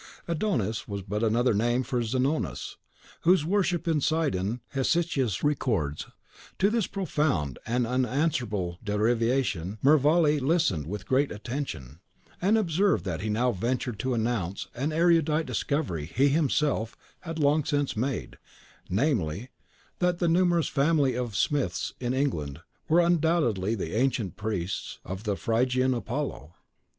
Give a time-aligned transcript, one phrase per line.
[0.27, 2.77] Adonis was but another name for Zanonas,
[3.21, 6.07] whose worship in Sidon Hesychius records.
[6.57, 11.99] To this profound and unanswerable derivation Mervale listened with great attention,
[12.41, 17.63] and observed that he now ventured to announce an erudite discovery he himself had long
[17.63, 18.39] since made,
[18.89, 19.49] namely,
[19.99, 25.35] that the numerous family of Smiths in England were undoubtedly the ancient priests of the
[25.35, 26.55] Phrygian Apollo.